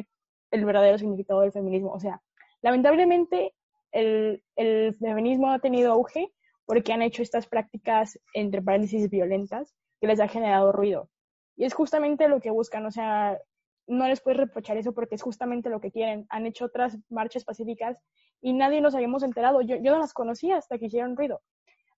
[0.51, 1.93] el verdadero significado del feminismo.
[1.93, 2.23] O sea,
[2.63, 3.55] lamentablemente
[3.93, 6.33] el, el feminismo ha tenido auge
[6.67, 11.09] porque han hecho estas prácticas, entre paréntesis, violentas, que les ha generado ruido.
[11.57, 13.39] Y es justamente lo que buscan, o sea,
[13.87, 16.27] no les puedes reprochar eso porque es justamente lo que quieren.
[16.29, 17.99] Han hecho otras marchas pacíficas
[18.41, 19.63] y nadie nos habíamos enterado.
[19.63, 21.41] Yo, yo no las conocía hasta que hicieron ruido.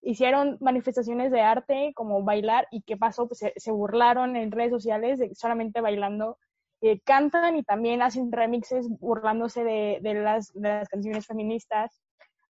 [0.03, 3.27] Hicieron manifestaciones de arte como bailar y ¿qué pasó?
[3.29, 6.39] Pues se, burlaron en redes sociales de solamente bailando.
[6.81, 12.01] Eh, cantan y también hacen remixes burlándose de, las, de las canciones feministas.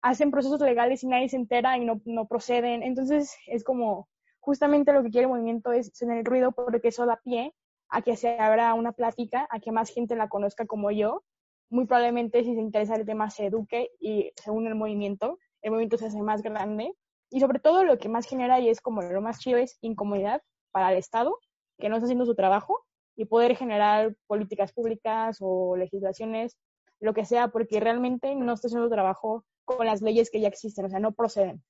[0.02, 2.82] Hacen procesos legales y nadie se entera y no, no proceden.
[2.82, 4.08] Entonces es como
[4.40, 7.54] justamente lo que quiere el movimiento es tener ruido porque eso da pie
[7.88, 11.22] a que se abra una plática, a que más gente la conozca como yo.
[11.70, 15.70] Muy probablemente si se interesa el tema se eduque y se une el movimiento, el
[15.70, 16.94] movimiento se hace más grande.
[17.30, 20.42] Y sobre todo lo que más genera y es como lo más chido es incomodidad
[20.70, 21.38] para el Estado,
[21.78, 22.84] que no está haciendo su trabajo,
[23.18, 26.56] y poder generar políticas públicas o legislaciones,
[27.00, 30.46] lo que sea, porque realmente no está haciendo su trabajo con las leyes que ya
[30.46, 31.62] existen, o sea, no proceden.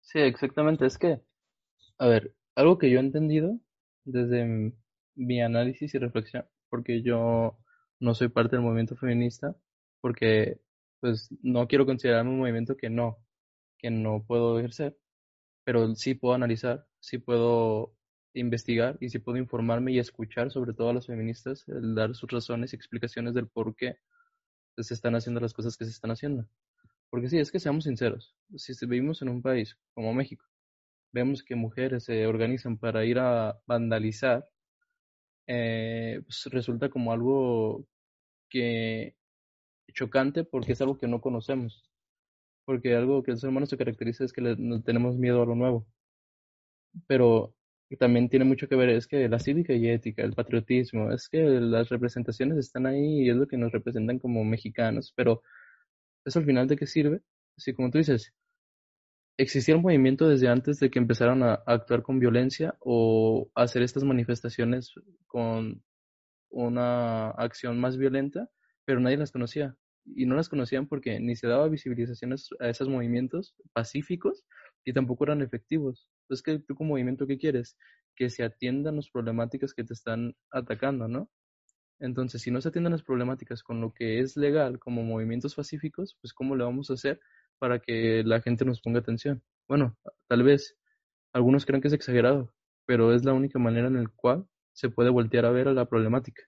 [0.00, 0.86] Sí, exactamente.
[0.86, 1.20] Es que,
[1.98, 3.60] a ver, algo que yo he entendido
[4.04, 4.72] desde
[5.14, 7.58] mi análisis y reflexión, porque yo
[8.00, 9.54] no soy parte del movimiento feminista,
[10.00, 10.60] porque
[11.00, 13.18] pues no quiero considerarme un movimiento que no,
[13.78, 14.96] que no puedo ejercer,
[15.64, 17.94] pero sí puedo analizar, sí puedo
[18.34, 22.30] investigar y sí puedo informarme y escuchar sobre todo a las feministas, el dar sus
[22.30, 23.96] razones y explicaciones del por qué
[24.78, 26.46] se están haciendo las cosas que se están haciendo.
[27.10, 30.44] Porque sí, es que seamos sinceros, si vivimos en un país como México,
[31.12, 34.48] vemos que mujeres se organizan para ir a vandalizar,
[35.46, 37.86] eh, pues resulta como algo
[38.50, 39.16] que
[39.98, 41.90] chocante porque es algo que no conocemos.
[42.64, 45.54] Porque algo que el ser humano se caracteriza es que le, tenemos miedo a lo
[45.54, 45.86] nuevo.
[47.06, 47.54] Pero
[47.98, 51.42] también tiene mucho que ver es que la cívica y ética, el patriotismo, es que
[51.42, 55.42] las representaciones están ahí y es lo que nos representan como mexicanos, pero
[56.24, 57.22] ¿eso al final de qué sirve?
[57.56, 58.34] Si como tú dices,
[59.38, 64.04] existía un movimiento desde antes de que empezaran a, actuar con violencia o hacer estas
[64.04, 64.92] manifestaciones
[65.26, 65.82] con
[66.50, 68.50] una acción más violenta,
[68.84, 69.76] pero nadie las conocía.
[70.14, 74.44] Y no las conocían porque ni se daba visibilización a esos movimientos pacíficos
[74.84, 76.08] y tampoco eran efectivos.
[76.22, 77.76] Entonces, ¿qué, ¿tú como movimiento qué quieres?
[78.16, 81.30] Que se atiendan las problemáticas que te están atacando, ¿no?
[82.00, 86.16] Entonces, si no se atienden las problemáticas con lo que es legal como movimientos pacíficos,
[86.20, 87.20] pues ¿cómo le vamos a hacer
[87.58, 89.42] para que la gente nos ponga atención.
[89.68, 89.96] Bueno,
[90.28, 90.76] tal vez
[91.32, 92.54] algunos creen que es exagerado,
[92.86, 95.88] pero es la única manera en la cual se puede voltear a ver a la
[95.88, 96.42] problemática.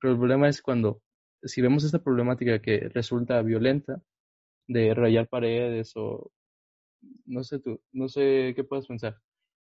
[0.00, 1.02] Pero el problema es cuando,
[1.44, 4.02] si vemos esta problemática que resulta violenta,
[4.68, 6.32] de rayar paredes o
[7.26, 9.18] no sé tú, no sé qué puedes pensar,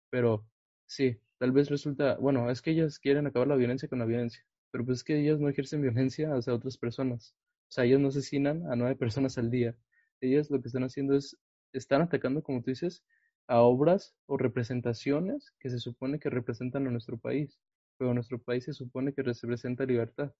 [0.10, 0.48] pero
[0.88, 4.44] sí, tal vez resulta, bueno, es que ellas quieren acabar la violencia con la violencia,
[4.72, 7.36] pero pues es que ellas no ejercen violencia hacia otras personas.
[7.70, 9.78] O sea, ellas no asesinan a nueve personas al día
[10.22, 11.38] ellas lo que están haciendo es,
[11.74, 13.04] están atacando, como tú dices,
[13.48, 17.60] a obras o representaciones que se supone que representan a nuestro país,
[17.98, 20.34] pero nuestro país se supone que representa libertad.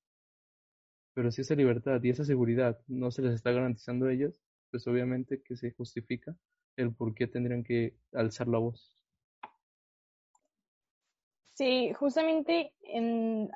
[1.18, 4.86] Pero si esa libertad y esa seguridad no se les está garantizando a ellas, pues
[4.86, 6.36] obviamente que se justifica
[6.76, 8.96] el por qué tendrían que alzar la voz.
[11.56, 12.72] Sí, justamente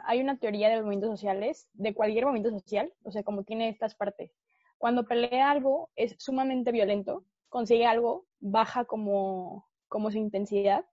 [0.06, 3.70] hay una teoría de los movimientos sociales, de cualquier movimiento social, o sea, como tiene
[3.70, 4.32] estas partes
[4.80, 10.84] cuando pelea algo es sumamente violento, consigue algo, baja como, como su intensidad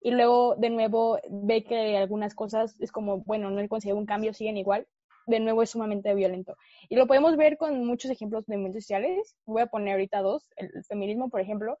[0.00, 4.32] y luego de nuevo ve que algunas cosas es como, bueno, no consigue un cambio,
[4.32, 4.88] siguen igual,
[5.26, 6.56] de nuevo es sumamente violento.
[6.88, 9.36] Y lo podemos ver con muchos ejemplos de movimientos sociales.
[9.46, 10.48] Voy a poner ahorita dos.
[10.56, 11.78] El feminismo, por ejemplo,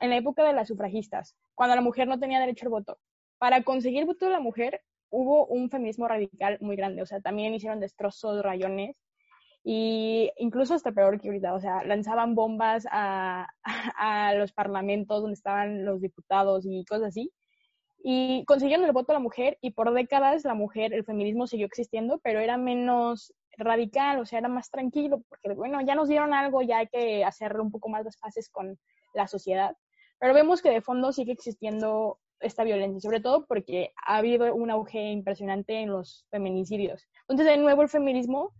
[0.00, 2.98] en la época de las sufragistas, cuando la mujer no tenía derecho al voto.
[3.38, 7.54] para conseguir voto de la mujer hubo un feminismo radical muy grande, o sea, también
[7.54, 8.96] hicieron destrozos, rayones,
[9.64, 13.46] y incluso hasta peor que ahorita, o sea, lanzaban bombas a,
[13.98, 17.30] a, los parlamentos donde estaban los diputados y cosas así,
[18.04, 21.66] y consiguieron el voto a la mujer y por décadas la mujer, el feminismo siguió
[21.66, 26.34] existiendo, pero era menos radical, o sea, era más tranquilo, porque bueno, ya nos dieron
[26.34, 28.78] algo, ya hay que hacer un poco más las fases con
[29.14, 29.76] la sociedad,
[30.18, 34.70] pero vemos que de fondo sigue existiendo esta violencia, sobre todo porque ha habido un
[34.70, 37.06] auge impresionante en los feminicidios.
[37.28, 38.52] Entonces, de nuevo, el feminismo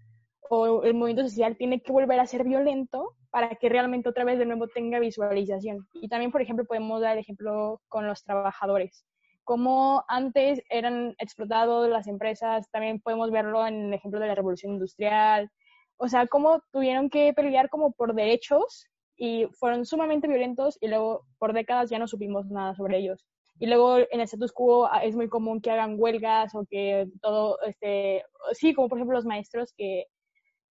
[0.51, 4.39] o el movimiento social tiene que volver a ser violento para que realmente otra vez
[4.39, 5.89] de nuevo tenga visualización.
[5.95, 9.05] Y también, por ejemplo, podemos dar el ejemplo con los trabajadores.
[9.45, 14.73] Como antes eran explotados las empresas, también podemos verlo en el ejemplo de la revolución
[14.73, 15.51] industrial.
[15.97, 21.27] O sea, cómo tuvieron que pelear como por derechos y fueron sumamente violentos y luego
[21.39, 23.27] por décadas ya no supimos nada sobre ellos.
[23.59, 27.07] Y luego en el status quo ah, es muy común que hagan huelgas o que
[27.21, 30.07] todo, este, sí, como por ejemplo los maestros que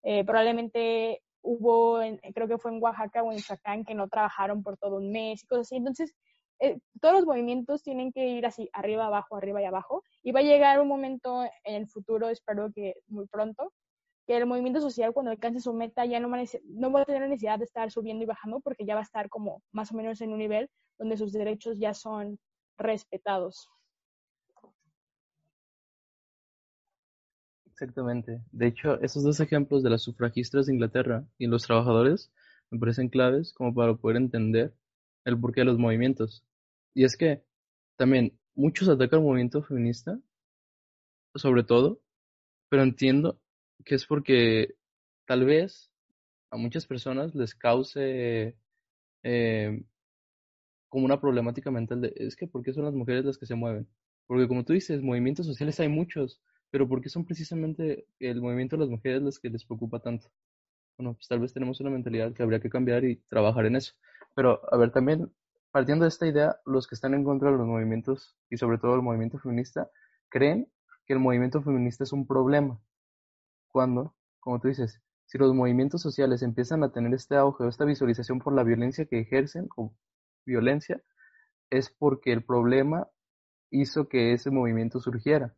[0.04, 2.00] eh, probablemente hubo,
[2.34, 5.44] creo que fue en Oaxaca o en Zacán, que no trabajaron por todo un mes
[5.44, 5.76] y cosas así.
[5.78, 6.14] Entonces,
[6.62, 10.04] eh, todos los movimientos tienen que ir así, arriba, abajo, arriba y abajo.
[10.22, 13.74] Y va a llegar un momento en el futuro, espero que muy pronto,
[14.28, 17.06] que el movimiento social cuando alcance su meta ya no va, a, no va a
[17.06, 19.96] tener necesidad de estar subiendo y bajando porque ya va a estar como más o
[19.96, 20.70] menos en un nivel
[21.00, 22.38] donde sus derechos ya son
[22.78, 23.68] respetados.
[27.66, 28.40] Exactamente.
[28.52, 32.32] De hecho, esos dos ejemplos de las sufragistas de Inglaterra y los trabajadores
[32.70, 34.76] me parecen claves como para poder entender
[35.26, 36.46] el porqué de los movimientos.
[36.94, 37.44] Y es que
[37.98, 40.20] también muchos atacan al movimiento feminista,
[41.36, 42.02] sobre todo,
[42.70, 43.40] pero entiendo
[43.86, 44.76] que es porque
[45.26, 45.92] tal vez
[46.50, 48.56] a muchas personas les cause
[49.24, 49.84] eh,
[50.90, 53.56] como una problemática mental de, es que ¿por qué son las mujeres las que se
[53.56, 53.88] mueven?
[54.28, 58.76] Porque como tú dices, movimientos sociales hay muchos, pero ¿por qué son precisamente el movimiento
[58.76, 60.30] de las mujeres las que les preocupa tanto?
[60.98, 63.94] Bueno, pues tal vez tenemos una mentalidad que habría que cambiar y trabajar en eso.
[64.36, 65.32] Pero, a ver, también,
[65.72, 68.96] partiendo de esta idea, los que están en contra de los movimientos, y sobre todo
[68.96, 69.90] el movimiento feminista,
[70.30, 70.72] creen
[71.06, 72.80] que el movimiento feminista es un problema.
[73.70, 77.86] Cuando, como tú dices, si los movimientos sociales empiezan a tener este auge o esta
[77.86, 79.94] visualización por la violencia que ejercen, o
[80.46, 81.02] violencia
[81.70, 83.08] es porque el problema
[83.70, 85.56] hizo que ese movimiento surgiera.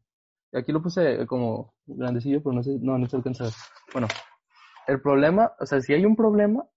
[0.54, 3.46] Aquí lo puse como grandecillo, pero no sé, no, no se alcanza.
[3.92, 4.08] Bueno,
[4.88, 6.68] el problema, o sea, si hay un problema,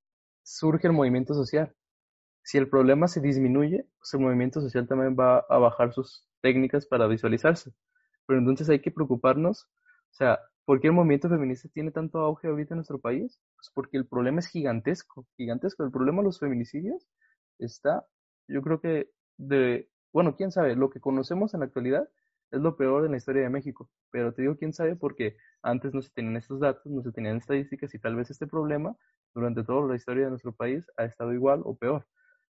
[0.43, 1.75] surge el movimiento social.
[2.47, 6.87] Si el problema se disminuye, pues el movimiento social también va a bajar sus técnicas
[6.87, 7.73] para visualizarse.
[8.25, 12.47] Pero entonces hay que preocuparnos, o sea, ¿por qué el movimiento feminista tiene tanto auge
[12.47, 13.41] ahorita en nuestro país?
[13.57, 15.83] Pues porque el problema es gigantesco, gigantesco.
[15.83, 17.09] El problema de los feminicidios
[17.59, 18.07] está,
[18.47, 22.09] yo creo que de, bueno, quién sabe, lo que conocemos en la actualidad
[22.53, 25.95] es lo peor en la historia de México, pero te digo quién sabe porque antes
[25.95, 28.97] no se tenían estos datos, no se tenían estadísticas y tal vez este problema
[29.35, 32.07] durante toda la historia de nuestro país ha estado igual o peor.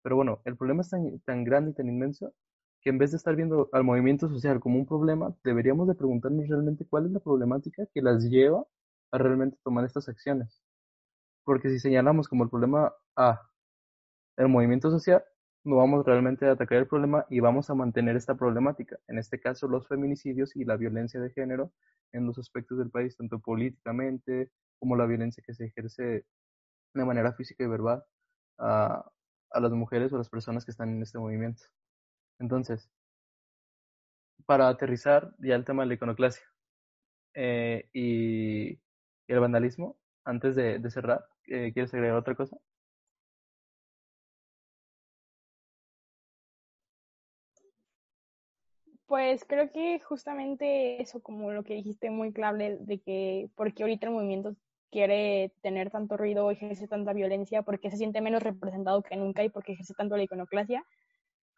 [0.07, 2.33] Pero bueno, el problema es tan, tan grande y tan inmenso
[2.81, 6.47] que en vez de estar viendo al movimiento social como un problema, deberíamos de preguntarnos
[6.47, 8.65] realmente cuál es la problemática que las lleva
[9.11, 10.63] a realmente tomar estas acciones.
[11.43, 13.51] Porque si señalamos como el problema A
[14.37, 15.25] el movimiento social,
[15.65, 19.41] no vamos realmente a atacar el problema y vamos a mantener esta problemática, en este
[19.41, 21.73] caso los feminicidios y la violencia de género
[22.13, 26.25] en los aspectos del país, tanto políticamente como la violencia que se ejerce
[26.95, 28.05] de manera física y verbal
[28.59, 29.05] a,
[29.51, 31.65] a las mujeres o a las personas que están en este movimiento.
[32.39, 32.91] Entonces,
[34.47, 36.45] para aterrizar ya el tema de la iconoclasia
[37.35, 38.79] eh, y,
[39.29, 42.57] el vandalismo, antes de, de cerrar, eh, ¿quieres agregar otra cosa?
[49.07, 54.09] Pues creo que justamente eso, como lo que dijiste muy clave, de que porque ahorita
[54.09, 54.57] el movimiento
[54.91, 59.49] quiere tener tanto ruido, ejerce tanta violencia, porque se siente menos representado que nunca y
[59.49, 60.85] porque ejerce tanto la iconoclasia,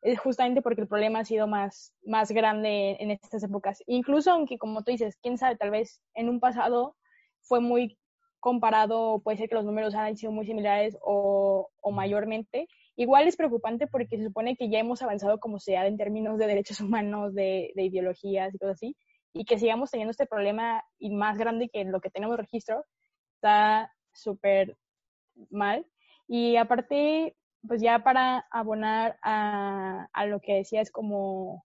[0.00, 3.82] es justamente porque el problema ha sido más, más grande en estas épocas.
[3.86, 6.96] Incluso aunque, como tú dices, quién sabe, tal vez en un pasado
[7.40, 7.98] fue muy
[8.40, 13.36] comparado, puede ser que los números han sido muy similares o, o mayormente, Igual es
[13.36, 17.32] preocupante porque se supone que ya hemos avanzado como sea en términos de derechos humanos,
[17.32, 18.96] de, ideologías y cosas así,
[19.32, 22.84] y que sigamos teniendo este problema y más grande que lo que tenemos registro,
[23.39, 24.76] está súper
[25.51, 25.86] mal.
[26.26, 27.36] Y aparte,
[27.66, 31.64] pues ya para abonar a, a lo que decía es como,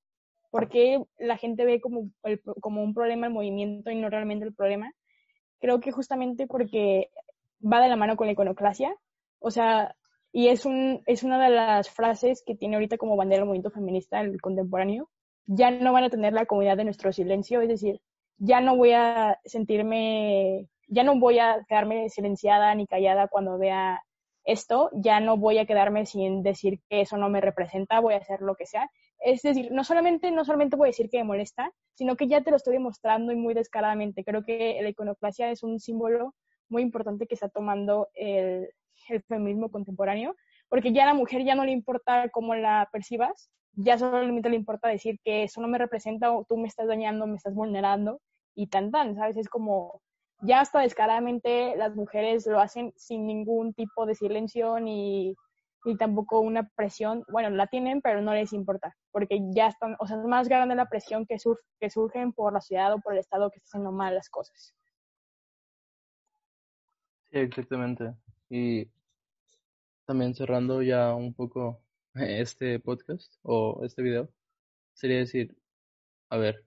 [0.51, 2.11] ¿por qué la gente ve como,
[2.61, 4.93] como un problema el movimiento y no realmente el problema?
[5.59, 7.09] Creo que justamente porque
[7.61, 8.95] va de la mano con la iconoclasia.
[9.39, 9.95] O sea,
[10.31, 13.71] y es, un, es una de las frases que tiene ahorita como bandera el movimiento
[13.71, 15.09] feminista, el contemporáneo,
[15.45, 18.01] ya no van a tener la comodidad de nuestro silencio, es decir,
[18.37, 24.01] ya no voy a sentirme, ya no voy a quedarme silenciada ni callada cuando vea
[24.45, 28.17] esto, ya no voy a quedarme sin decir que eso no me representa, voy a
[28.17, 28.89] hacer lo que sea.
[29.19, 32.41] Es decir, no solamente, no solamente voy a decir que me molesta, sino que ya
[32.41, 34.23] te lo estoy demostrando y muy descaradamente.
[34.23, 36.35] Creo que la iconoclasia es un símbolo
[36.67, 38.69] muy importante que está tomando el,
[39.09, 40.35] el feminismo contemporáneo,
[40.67, 44.55] porque ya a la mujer ya no le importa cómo la percibas, ya solamente le
[44.55, 48.21] importa decir que eso no me representa o tú me estás dañando, me estás vulnerando
[48.55, 49.37] y tan tan, ¿sabes?
[49.37, 50.01] Es como
[50.43, 55.35] ya hasta descaradamente las mujeres lo hacen sin ningún tipo de silencio ni,
[55.85, 57.23] ni tampoco una presión.
[57.31, 60.75] Bueno, la tienen, pero no les importa, porque ya están, o sea, es más grande
[60.75, 63.77] la presión que, sur que surgen por la ciudad o por el Estado que está
[63.77, 64.75] haciendo mal las cosas.
[67.31, 68.13] Sí, exactamente.
[68.49, 68.89] Y
[70.05, 71.81] también cerrando ya un poco
[72.15, 74.29] este podcast o este video,
[74.93, 75.57] sería decir,
[76.29, 76.65] a ver,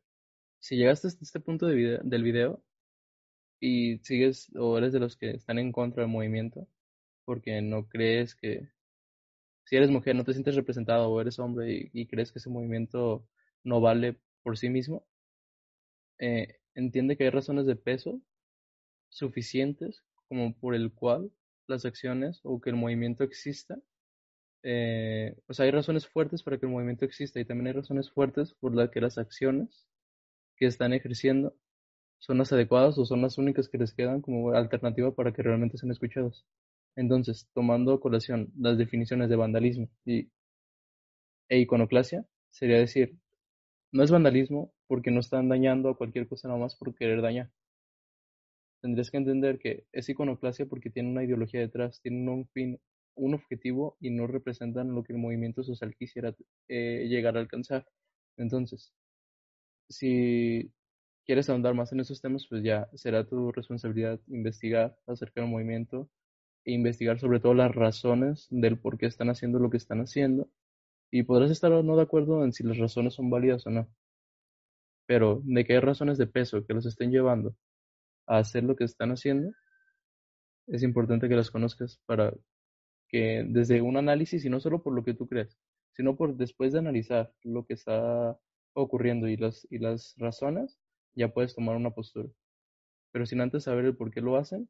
[0.60, 2.62] si llegaste hasta este punto de del video
[3.60, 6.68] y sigues o eres de los que están en contra del movimiento,
[7.24, 8.68] porque no crees que,
[9.64, 12.50] si eres mujer, no te sientes representado o eres hombre y, y crees que ese
[12.50, 13.26] movimiento
[13.64, 15.06] no vale por sí mismo,
[16.18, 18.20] eh, entiende que hay razones de peso
[19.08, 21.30] suficientes como por el cual
[21.66, 23.78] las acciones o que el movimiento exista
[24.68, 28.10] eh, o sea, hay razones fuertes para que el movimiento exista y también hay razones
[28.10, 29.86] fuertes por las que las acciones
[30.56, 31.56] que están ejerciendo
[32.18, 35.78] son las adecuadas o son las únicas que les quedan como alternativa para que realmente
[35.78, 36.46] sean escuchados.
[36.96, 40.30] Entonces, tomando a colación las definiciones de vandalismo y,
[41.48, 43.16] e iconoclasia, sería decir,
[43.92, 47.50] no es vandalismo porque no están dañando a cualquier cosa nada más por querer dañar.
[48.80, 52.78] Tendrías que entender que es iconoclasia porque tiene una ideología detrás, tiene un fin
[53.16, 56.34] un objetivo y no representan lo que el movimiento social quisiera
[56.68, 57.86] eh, llegar a alcanzar.
[58.36, 58.92] Entonces,
[59.88, 60.70] si
[61.26, 66.08] quieres ahondar más en esos temas, pues ya será tu responsabilidad investigar acerca del movimiento
[66.64, 70.48] e investigar sobre todo las razones del por qué están haciendo lo que están haciendo.
[71.10, 73.88] Y podrás estar o no de acuerdo en si las razones son válidas o no.
[75.06, 77.56] Pero de que hay razones de peso que los estén llevando
[78.26, 79.52] a hacer lo que están haciendo,
[80.66, 82.32] es importante que las conozcas para
[83.08, 85.58] que desde un análisis y no solo por lo que tú crees,
[85.92, 88.38] sino por después de analizar lo que está
[88.74, 90.78] ocurriendo y las, y las razones,
[91.16, 92.28] ya puedes tomar una postura.
[93.12, 94.68] Pero sin antes saber el por qué lo hacen,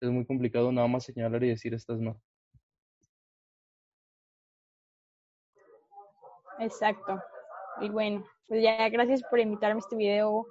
[0.00, 2.20] es muy complicado nada más señalar y decir estas no.
[6.58, 7.20] Exacto.
[7.80, 10.46] Y bueno, pues ya gracias por invitarme a este video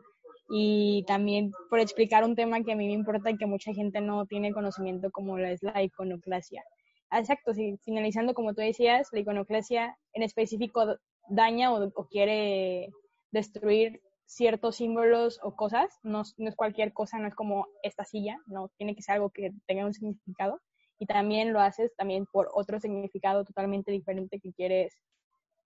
[0.50, 4.02] y también por explicar un tema que a mí me importa y que mucha gente
[4.02, 6.64] no tiene conocimiento como es la iconoclasia.
[7.12, 10.98] Exacto, sí, finalizando como tú decías, la iconoclasia en específico
[11.30, 12.89] daña o, quiere
[13.32, 14.02] destruir
[14.32, 18.70] ciertos símbolos o cosas, no, no, es cualquier cosa, no es como esta silla, no,
[18.78, 20.62] tiene que ser algo que tenga un significado
[20.98, 24.98] y también lo haces también por otro significado totalmente diferente que quieres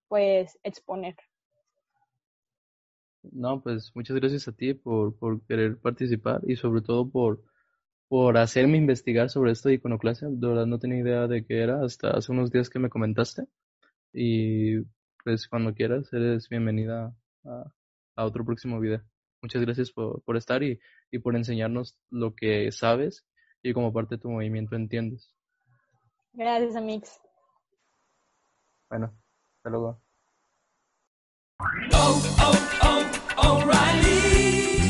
[0.08, 1.16] pues exponer.
[3.22, 7.44] No, pues muchas gracias a ti por, por querer participar y sobre todo por
[8.08, 10.30] por hacerme investigar sobre esto de iconoclasia.
[10.30, 13.48] No tenía idea de qué era hasta hace unos días que me comentaste.
[14.14, 14.82] Y
[15.24, 17.66] pues cuando quieras, eres bienvenida a,
[18.16, 19.02] a otro próximo video.
[19.42, 20.80] Muchas gracias por, por estar y,
[21.12, 23.26] y por enseñarnos lo que sabes
[23.62, 25.36] y como parte de tu movimiento entiendes.
[26.34, 27.20] Gracias, Amix.
[28.90, 29.14] Bueno,
[29.58, 30.02] hasta luego.
[31.94, 33.00] Oh, oh,
[33.38, 34.55] oh.